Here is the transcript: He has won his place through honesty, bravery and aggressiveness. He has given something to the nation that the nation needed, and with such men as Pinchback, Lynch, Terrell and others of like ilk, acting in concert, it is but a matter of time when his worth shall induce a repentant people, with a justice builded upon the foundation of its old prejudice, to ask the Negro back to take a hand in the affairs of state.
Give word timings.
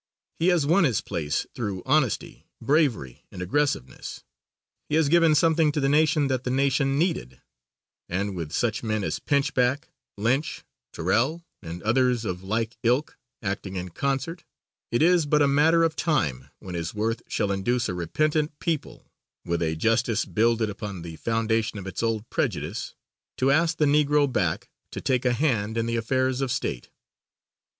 He 0.39 0.47
has 0.47 0.65
won 0.65 0.83
his 0.83 0.99
place 0.99 1.45
through 1.53 1.83
honesty, 1.85 2.47
bravery 2.59 3.23
and 3.31 3.39
aggressiveness. 3.39 4.23
He 4.89 4.95
has 4.95 5.09
given 5.09 5.35
something 5.35 5.71
to 5.73 5.79
the 5.79 5.87
nation 5.89 6.25
that 6.25 6.43
the 6.43 6.49
nation 6.49 6.97
needed, 6.97 7.39
and 8.09 8.35
with 8.35 8.51
such 8.51 8.81
men 8.81 9.03
as 9.03 9.19
Pinchback, 9.19 9.89
Lynch, 10.17 10.63
Terrell 10.91 11.45
and 11.61 11.83
others 11.83 12.25
of 12.25 12.41
like 12.43 12.79
ilk, 12.81 13.15
acting 13.43 13.75
in 13.75 13.89
concert, 13.89 14.43
it 14.91 15.03
is 15.03 15.27
but 15.27 15.43
a 15.43 15.47
matter 15.47 15.83
of 15.83 15.95
time 15.95 16.49
when 16.57 16.73
his 16.73 16.95
worth 16.95 17.21
shall 17.27 17.51
induce 17.51 17.87
a 17.87 17.93
repentant 17.93 18.57
people, 18.57 19.05
with 19.45 19.61
a 19.61 19.75
justice 19.75 20.25
builded 20.25 20.67
upon 20.71 21.03
the 21.03 21.17
foundation 21.17 21.77
of 21.77 21.85
its 21.85 22.01
old 22.01 22.27
prejudice, 22.31 22.95
to 23.37 23.51
ask 23.51 23.77
the 23.77 23.85
Negro 23.85 24.25
back 24.33 24.71
to 24.91 24.99
take 24.99 25.25
a 25.25 25.33
hand 25.33 25.77
in 25.77 25.85
the 25.85 25.95
affairs 25.95 26.41
of 26.41 26.51
state. 26.51 26.89